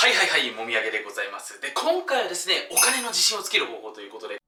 [0.00, 1.60] はいはいはい、もみあげでございます。
[1.60, 4.38] で、今回はですね、お金の自信をつける方法ということで、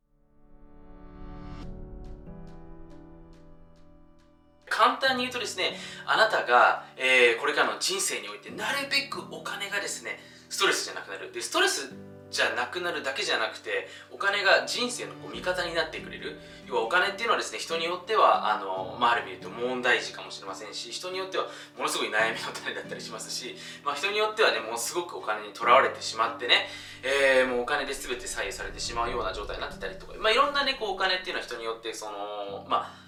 [4.69, 5.77] 簡単に言うとですね、
[6.07, 11.33] あなたが、えーこれからの人生において、なるべくお金がですね、ストレスじゃなくなる。
[11.33, 11.91] で、ストレス
[12.31, 16.39] じゃなくなるだけじゃなくて、お金が人生のこう味方になってくれる。
[16.67, 26.69] 要はお金っていうのはですね、人によっては、あの、まあ、ある意味で言うと問題児かもしれませんし、人によってはものすごい悩みの種だったりしますし、まあ、人によってはね、もうすごくお金にとらわれてしまってね、
[27.03, 33.01] えーもうお金で全て左右されてしまうような状態になってたりとか、まあ、いろんなね、こうお金っていうのは人によって、その、まあ、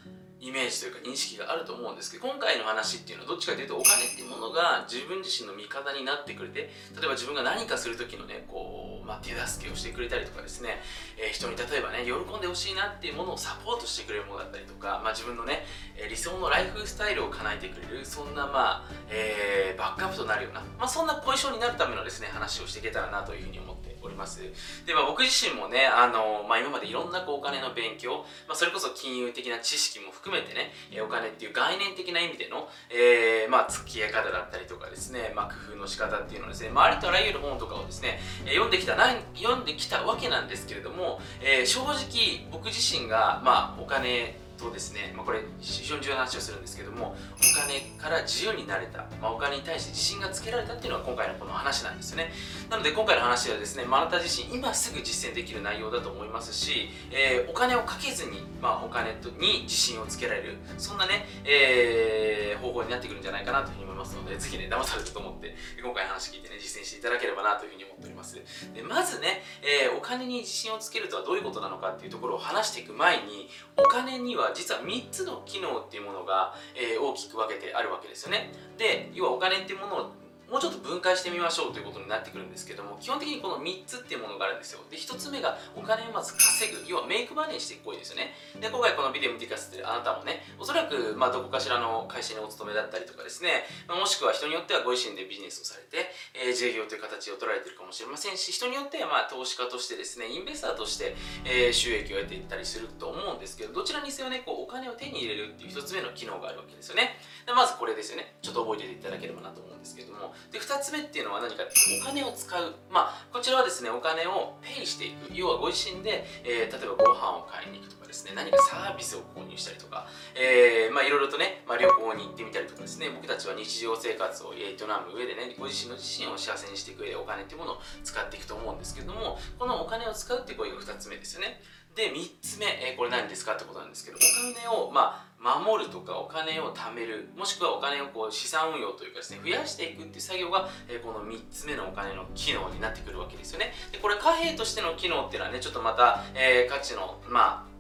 [0.43, 6.67] イメージというか認識があると思うんですけど今回の話っていうのはどっちかというとお金っていうものが自分自身の味方になってくれて
[6.99, 10.81] 例えば自分が何かする時のねこう、まあ、手助けをしてくれたりとかですね、
[11.19, 15.65] えー人に例えばね喜んでほしいなっていうものをサポートしてくれるものだったりとか、まあ、自分のね
[15.97, 24.41] え理想のライフスタイルを叶えてくれるそんなまあ、えーバックアップとなるような、まあ、そんなポジションになるためのですね話をしていけたらなというふうに思っております。
[24.87, 52.33] で、まあ、僕自身もねあの、まあ、今までいろんなこうお金の勉強、まあ、それこそ金融的な知識も含めてねお金っていう概念的な意味での、えーまあ、付き合い方だったりとかですね、まあ、工夫の仕方っていうのをですね、まあ、ありとあらゆる本とかをですね、読んできたな読んできたわけなんですけれども、えー正直僕自身が、まあ、お金とですね、まあ、これ非常に重要な話をするんですけどもお金から自由になれた、まあ、お金に対して自信がつけられたっていうのが今回のこの話なんですよね。
[52.71, 60.57] なので今回の話はですね、まあ、なた自身今すぐ実践できる内容だと思いますし、えーお金をかけずに、まあ、お金に自信をつけられる。
[60.79, 68.35] そんなね、えー方法になってくるんじゃないかなというふうに思いますのでぜひね騙されたと思って今回の話聞いてね実践していただければなというふうに思っております。
[68.73, 78.53] でまずね、えーお金に自信をつけるとはどういうことなのかっていうところを話していく前にお金には実は3つの機能っていうものが、えー大きく分けてあるわけですよね。
[78.79, 80.11] で要はお金っていうものを
[80.53, 84.85] もうちょっと分解してみましょうということになってくるんですけども基本的にこの3つっていうものがあるんですよ。
[84.93, 86.85] で1つ目がお金をまず稼ぐ。
[86.87, 88.37] 要はメイクマネーしていく行為ですよね。
[88.61, 101.17] で今回このビデオ見てくださってるあなたもねおそらくまどこかしらの会社にお勤めだったりとかですね、まもしくは人によってはご自身でビジネスをされて、えー自営業という形を取られてるかもしれませんし人によってはまあ投資家としてですねインベスターとして、
[101.49, 107.17] え収益を得ていったりすると思うんですけどどちらにせよねこうお金を手に入れるっていう1つ目の機能があるわけですよね。
[107.47, 108.37] でまずこれですよね。
[108.43, 111.63] ちょっと覚えていただければなと思うんですけどもで2つ目っていうのは何か
[112.03, 112.75] お金を使う。
[112.91, 115.33] まあこちらはですねお金をペイしていく。
[115.33, 118.33] 要はご自身で、えー例えばご飯を買いに行くとかですね。
[118.35, 123.11] 何かサービスを購入したりとか、えーまあいろいろとね、まあ、旅行に行ってみたりとかですね。
[123.11, 131.61] 僕たちは日常生活を営む上でねご自身の自身を幸せにしていく上でお金っていうものを使っていくと思うんですけれどもこのお金を使うっていう行為が2つ目ですよね。
[131.95, 134.21] で3つ目、えーこれ何ですかってことなんですけどお
[134.55, 143.73] 金を、まあ、守るとかお金を貯めるもしくはお金をこう資産運用というかですね増やしていくっていう作業が、えーこの3つ目のお金の機能になってくるわけですよね。
[143.91, 147.72] でこれ貨幣としての機能っていうのはねちょっとまた、えー価値のまあ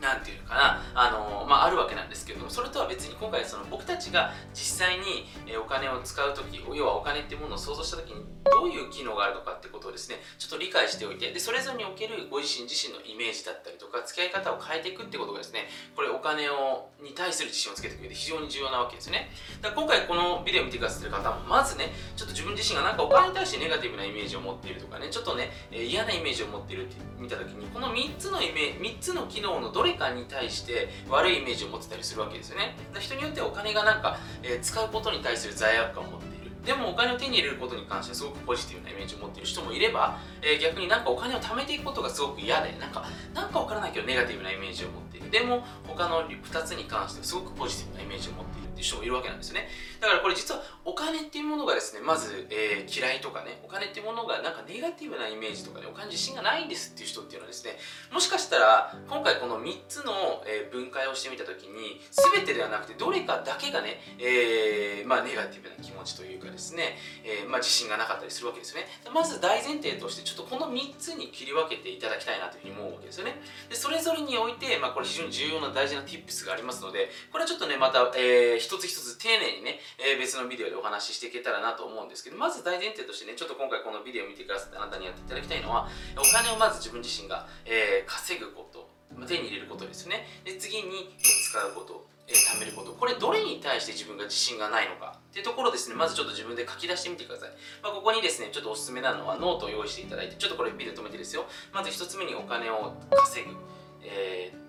[0.00, 5.26] なんていうのかな、あのまあ、あるわけなんですけどもそれとは別に今回その僕たちが実際に
[5.58, 15.66] お金を使う時要はお金っていうものを想像した時にどういう機能があるのかってことをですねちょっと理解しておいてでそれぞれにおけるご自身自身のイメージだったりとか付き合い方を変えていくってことがですね
[15.96, 19.30] これお金をに対する自信をつけてく上で非常に重要なわけですね。
[19.60, 32.76] だから今回このビデオを見てくださってる方もまずねちょっと自分自身がなんかお金に対してネガティブなイメージを持っているとかねちょっとね、嫌なイメージを持っているって見た時にこの3つのイメ3つの機能のどれかに対して悪いイメージを持ってたりするわけですよね。
[32.98, 36.50] 人によってはお金がなんか、えー使うことに対する罪悪感を持っている。
[36.64, 45.07] でもお金を手に入れることに関してはすごくポジティブなイメージを持っている人もいれば、えー逆になんかお金を貯めていくことがすごく嫌でなんかなんかわからないけどネガティブなイメージを持っている。
[45.30, 49.68] でも他の2つに関してはすごくポジティブなイメージを持っているっていう人もいるわけなんですよね。
[50.00, 57.78] だからこれ実はお金っていうものがですねまず、えー嫌いとかねお金っていうものがなんかネガティブなイメージとかねお金自信がないんですっていう人っていうのはですね
[58.12, 62.00] もしかしたら今回この3つの、え分解をしてみた時に
[62.34, 68.86] 全てではなくてどれかだけがね、えーまあ、ネガティブな気持ちというかですね、えまあ、自信がなかったりするわけですよね。
[69.12, 73.40] まず大前提としてちょっとこの3つに切り分けていただきたいなというふうに思うわけですよね。
[73.68, 88.86] でそれぞれにおいて、まあ、これ非非常に重要な大事な tips がありますのでこれはちょっとねまた、えー一つ一つ丁寧にね、えー別のビデオでお話ししていけたらなと思うんですけどまず大前提としてねちょっと今回このビデオを見てくださってあなたにやっていただきたいのはお金をまず自分自身が、えー稼ぐこと
[89.26, 90.26] 手に入れることですよね。
[90.44, 92.92] で次に使うことえ貯めること。
[92.92, 95.18] これどれに対して自分が自信がないのか。
[95.30, 95.96] っていうところですね。
[95.96, 97.50] まずちょっと自分で書き出してみてください、
[97.82, 101.46] まあ、ここにですねちょっとおすすめなのはノートを用意していただいてちょっとこれビデオ止めてですよ。
[101.72, 103.56] まず1つ目にお金を稼ぐ、
[104.04, 104.67] えー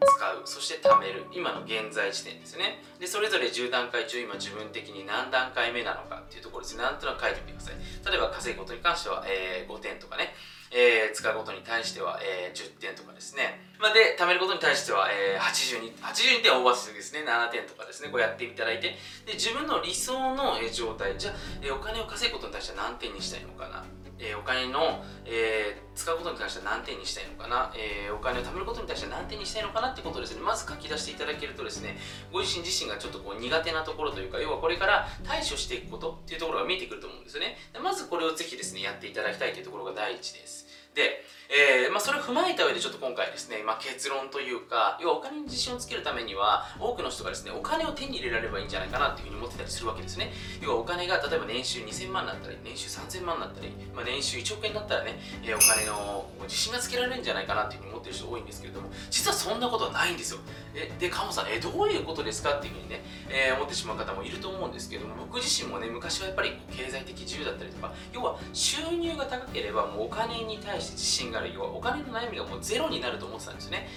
[0.00, 2.82] 使うそして貯める今の現在地点ですね。
[2.98, 6.76] でそれぞれ10段階中今自分的に何段階目なのかっていうところです。
[6.76, 7.74] ねなんとなく書いてみてください。
[8.10, 10.34] 例えば稼ぐことに関しては、えー、5点とかね。
[10.76, 13.62] えー、使うことに対しては、えー、10点とかですね。
[13.78, 23.84] ま、で、貯めることに対しては、えー、82、82点オーバーするですね、7点とかですね、こうやっていただいて、で、自分の理想の状態、じゃあ、え、お金を稼ぐことに対しては何点にしたいのかな。
[24.18, 31.96] えー、お金の、えー、使うことに対しては何点にしたいのかな、えー、お金を貯めることに対しては何点にしたいのかなってことをですね、まず書き出していただけるとですね、
[32.32, 37.56] ご自身自身がちょっとこう苦手なところというか、要はこれから対処していくことっていうところが見えてくると思うんですよね。
[37.72, 40.66] でまずこれをぜひですね、やっていただきたいというところが第一です。
[40.94, 50.32] で、えー、まあ、それを踏まえた上でちょっと今回ですね、まあ、結論というか要はお金に自信をつけるためには多くの人がですねお金を手に入れられればいいんじゃないかなっていうふうに思ってたりするわけですね。
[50.62, 60.40] 要はお金が例えば年収2000万だったり年収3000万だったり、まあ、年収1億円だったらね、えー、お金の自信がつけられるんじゃないかなっていうふうに思ってる人多いんですけれども実はそんなことはないんですよ。
[60.74, 71.52] えで鴨さんえどういうことですかっていうふうにね、えー、思ってしまう方もいると思うんですけども僕自身もね昔はやっぱり経済的自由だったりとか要は収入が高ければもうお金に対して自信がある。
[71.54, 73.88] 要はお金の悩みがもうゼロになると思ってたんですね。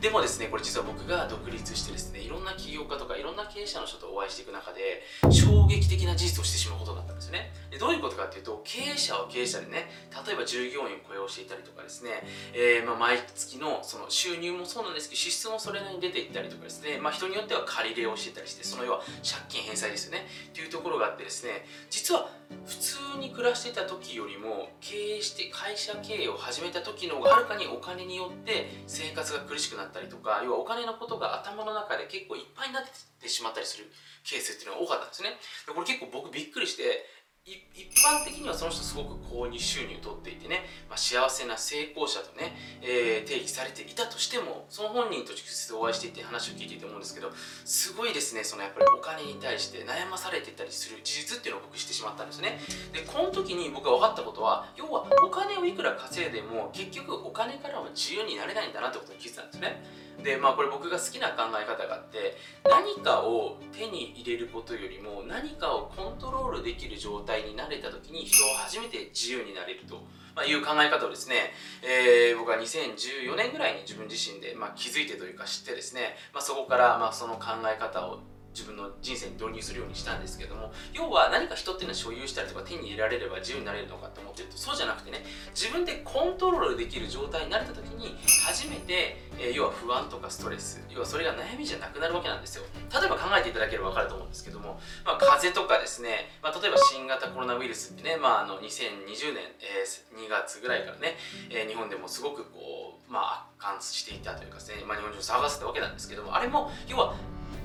[0.00, 7.52] でもですねこれ実は僕が独立してですねいろんな起業家とかいろんな経営者の人とお会いしていく中で衝撃的な事実をしてしまうことだったんですよね。
[7.70, 9.90] でどういうことかっていうと経営者は経営者でね
[10.26, 20.26] 例えば従業員を雇用していたりとかですね、えー、ま毎月のその収入もそうなんですけど支出もそれなりに出ていったりとかですね、まあ、人によっては借り入れをしてたりしてその要は借金返済ですよね。
[20.48, 22.28] っていうところがあってですね実は
[22.66, 32.84] 普通に暮らしてた時よりも経営して会社経営を始めた時の方がはるかにお金によって生活が苦しくなったりとか要はお金のことが頭の中で結構いっぱいになっ
[33.20, 33.90] てしまったりする
[34.24, 35.36] ケースっていうのが多かったんですね。
[35.66, 37.06] でこれ結構僕びっくりして
[37.46, 47.30] 一般的にはその人すごく購入収入を取っていてね、まあ、幸せな成功者とね、えー、定義されていたとしてもその本人と直接お会いしていて話を聞いていて思うんですけど
[47.64, 52.60] すごいですねそのやっぱりお金に対して悩まされてたりする事実っていうのを僕してしまったんですね。
[52.92, 59.84] でこの時に僕が分かったことは要はお金をいくら稼いでも結局お金からは自由になれないんだなってことに気づいたんですね。
[60.22, 70.02] でまあこれ僕が好きな考え方があって何かを手に入れることよりも何かをコントロールできる状態になれた時に人は初めて自由になれると。
[70.34, 78.18] ま、いう考え方をですね、えー、僕は2014年ぐらいに自分自身で、まあ、気づいてというか知ってですね、まあ、そこから、まあ、その考え方を
[78.54, 85.24] 自分の人生に導入するようにしたんですけども要は何か人っていうのは所有したりとか手に入れられれば自由になれるのかと思ってるとそうじゃなくてね
[85.54, 88.16] 自分でコントロールできる状態になれた時に
[88.46, 92.64] 初めて、え、要は不安とかストレス要はそれが悩みじゃなくなるわけなんですよ。
[92.92, 101.16] 例えば考えていただければ分かると思うんですけども、まあ、風邪とかですね、まあ、例えば新型コロナウイルスってね、まあ、あの2020年、えー、2月ぐらいからね、
[101.50, 107.14] えー、日本でもすごくこう、まあ、悪化していたというかですね、まあ、日本中を騒がせたわけなんですけどもあれも要は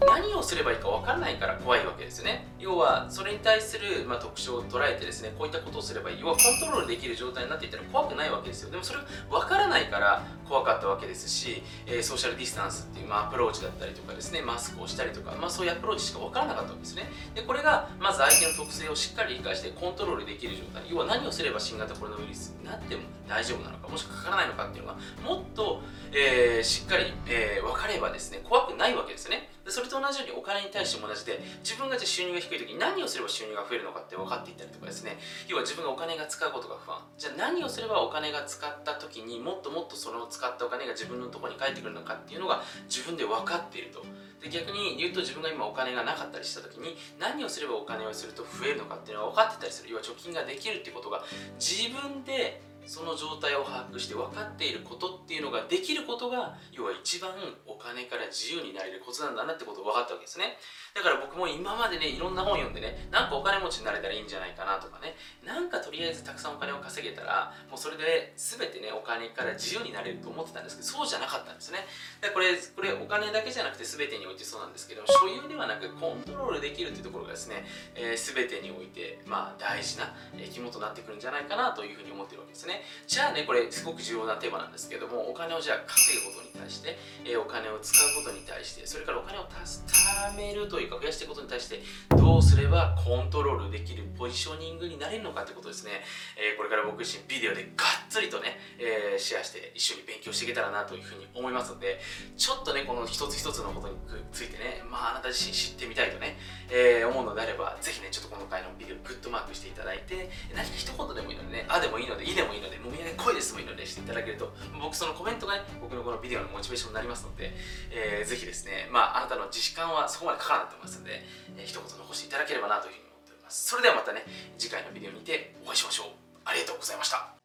[0.07, 2.48] 何をすればいいか分かんないから怖いわけですよね。
[2.60, 6.19] 要はそれに対する、まあ、特徴を捉えてですねこういったことをすればいい。
[6.19, 8.72] 要はコントロールできる状態になっていったら怖くないわけですよ。
[8.72, 9.00] でもそれ
[9.30, 17.04] 分からないから怖かったわけですし、え、ソーシャルディスタンスっていう、まあ、アプローチだったりとかですねマスクをしたりとか、まあ、そういうアプローチしか分からなかったわけですね。
[17.36, 20.84] でこれがまず相手の特性をしっかり理解してコントロールできる状態。
[20.90, 25.81] 要は何をすれば新型コロナウイルスになっても大丈夫なのかもしくはかからないのかっていうのがもっと、
[26.12, 29.50] えー、しっかり、えー、分かればですね怖くないわけですね。
[29.63, 35.18] でそれと同じようにお金に対しても同じで自分がじゃ収入が低い時に何をすれば収入が増えるのかって分かっていったりとかですね。
[35.48, 36.98] 要は自分がお金が使うことが不安。
[37.18, 44.05] じゃあ何をすればお金が使った時にもっともっとその使ったお金が自分のところに返ってくるのかっていうのが自分で分かっていると。
[44.41, 49.91] で逆に言うと自分が今お金がなかったりした時に何をすればお金をすると増えるのかっていうのが分かってたりする。
[49.91, 51.25] 要は貯金ができるっていうことが
[51.60, 57.29] 自分でその状態を把握して分かっていることっていうのができることが要は一番
[57.67, 60.58] お金から自由になれるコツなんだなってことが分かったわけですね。
[60.96, 65.13] だから僕も今までねいろんな本読んでねなんかお金持ちになれたらいいんじゃないかなとかね
[65.46, 71.86] なんかとりあえずたくさんお金を稼げたらもうそれで全てねお金から自由になれると思ってたんですけどそうじゃなかったんですね。
[72.22, 80.12] でこれこれお金だけじゃなくて全てにおいてそうなんですけど所有ではなくコントロールできるっていうところがですね、えー、全てにおいてまあ大事な
[80.51, 82.78] 肝となってくるんじゃないかなというふうに思ってるわけですね。
[83.07, 91.81] じゃあねこれすごく重要なテーマなんですけどもお金をじゃあ稼ぐことに対して、え、お金を使うことに対してそれからお金を貯めるというか増やしていくことに対して
[92.15, 96.03] どうすればコントロールできるポジショニングになれるのかってことですね、
[96.38, 102.00] え、これから僕自身ビデオでガッつりとね、えー、シェアして一緒に勉強していけたらなというふうに思いますので
[102.36, 103.96] ちょっとねこの一つ一つのことに
[104.34, 106.38] ついてねまああなた自身知ってみたいとね、
[106.70, 114.51] えー、思うのであればぜひねちょっとこの回のビデオグッドマークしていただいて何か一言でもいいのでねあでもいいのでいいでもいいのでもみあげ濃いですもいいのでしていただけると
[114.82, 117.54] 僕そのコメントがね僕のこのビデオのモチベーションになりますので、
[117.92, 121.22] えー、ぜひですねまああなたの自主観はそこまでかからないと思いますので、
[121.58, 123.70] えー、一言残していただければなというふうに思っております。
[123.70, 124.25] それではまたね
[124.58, 126.08] 次回のビデオにてお会いしましょう。
[126.46, 127.38] ありがとうございました。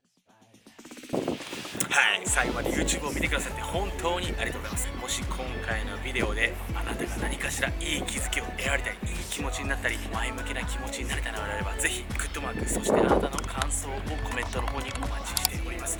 [1.95, 2.23] はい。
[2.27, 4.89] 最後まで YouTube を見てくださって本当にありがとうございます。
[5.01, 13.93] もし今回のビデオであなたが何かしらいい気づきを得られたりいい気持ちになったり前向きな気持ちになれたのであればぜひグッドマークそしてあなたの感想を
[14.27, 15.44] コメントの方にお待ちして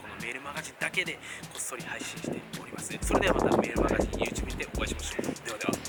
[0.00, 1.18] このメールマガジンだけでこ
[1.58, 2.96] っそり配信しております。
[3.02, 5.46] それではまたメールマガジン YouTube にてお会いしましょう。
[5.46, 5.87] ではでは。